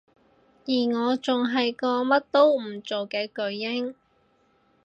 [0.65, 3.93] 而我仲係個乜都唔做嘅巨嬰